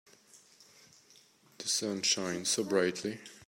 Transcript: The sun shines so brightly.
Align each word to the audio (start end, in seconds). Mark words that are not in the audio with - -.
The 1.59 1.67
sun 1.67 2.01
shines 2.01 2.49
so 2.49 2.63
brightly. 2.63 3.19